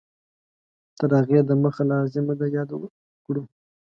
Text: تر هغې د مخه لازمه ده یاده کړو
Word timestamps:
تر 0.99 1.09
هغې 1.19 1.39
د 1.45 1.51
مخه 1.63 1.83
لازمه 1.89 2.33
ده 2.39 2.45
یاده 2.55 2.75
کړو 3.25 3.43